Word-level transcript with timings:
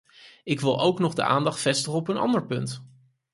Ik 0.43 0.59
wil 0.59 0.79
ook 0.79 0.99
nog 0.99 1.13
de 1.13 1.23
aandacht 1.23 1.59
vestigen 1.59 1.97
op 1.97 2.07
een 2.07 2.17
ander 2.17 2.45
punt. 2.45 2.85